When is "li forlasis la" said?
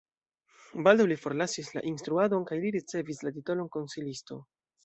1.11-1.85